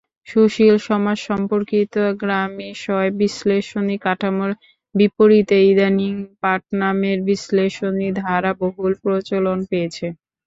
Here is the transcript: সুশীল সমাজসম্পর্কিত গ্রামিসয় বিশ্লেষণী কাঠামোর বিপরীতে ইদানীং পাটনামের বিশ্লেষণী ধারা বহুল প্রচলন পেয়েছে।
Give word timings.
সুশীল 0.27 0.75
সমাজসম্পর্কিত 0.87 1.93
গ্রামিসয় 2.21 3.09
বিশ্লেষণী 3.19 3.95
কাঠামোর 3.99 4.51
বিপরীতে 4.95 5.57
ইদানীং 5.69 6.13
পাটনামের 6.41 7.17
বিশ্লেষণী 7.29 8.07
ধারা 8.19 8.51
বহুল 8.61 8.91
প্রচলন 9.03 9.59
পেয়েছে। 9.69 10.07